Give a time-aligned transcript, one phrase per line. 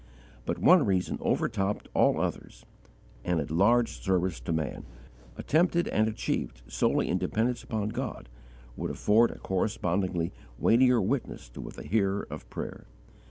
[0.47, 2.65] But one reason overtopped all others:
[3.23, 4.83] an enlarged service to man,
[5.37, 8.27] attempted and achieved solely in dependence upon God,
[8.75, 12.87] would afford a correspondingly weightier witness to the Hearer of prayer.